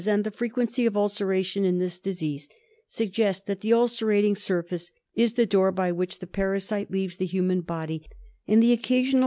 and 0.07 0.23
the 0.23 0.31
frequency 0.31 0.87
of 0.87 0.97
ulceration 0.97 1.63
in 1.63 1.77
this 1.77 1.99
disease, 1.99 2.49
suggest 2.87 3.45
that 3.45 3.61
the 3.61 3.71
ulcerating 3.71 4.35
surface 4.35 4.89
is 5.13 5.35
the 5.35 5.45
door 5.45 5.71
by 5.71 5.91
which 5.91 6.17
the 6.17 6.25
parasite 6.25 6.89
leaves 6.89 7.17
the 7.17 7.25
human 7.27 7.61
body; 7.61 8.09
and 8.47 8.63
the 8.63 8.73
occasional 8.73 9.19